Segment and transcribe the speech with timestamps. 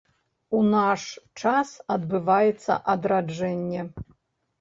[0.59, 1.01] У наш
[1.41, 3.85] час адбываецца адраджэнне.